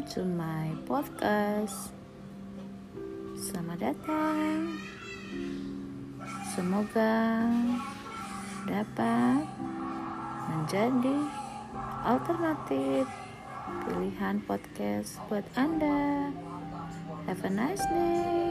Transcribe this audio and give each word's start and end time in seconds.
welcome 0.00 0.16
to 0.16 0.24
my 0.24 0.72
podcast. 0.88 1.92
Selamat 3.36 3.92
datang. 3.92 4.80
Semoga 6.56 7.44
dapat 8.64 9.44
menjadi 10.48 11.18
alternatif 12.00 13.04
pilihan 13.84 14.40
podcast 14.48 15.20
buat 15.28 15.44
Anda. 15.52 16.32
Have 17.28 17.44
a 17.44 17.52
nice 17.52 17.84
day. 17.92 18.49